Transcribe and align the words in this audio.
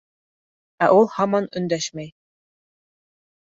Ә 0.85 0.87
ул 0.99 1.09
һаман 1.17 1.49
өндәшмәй. 1.61 2.11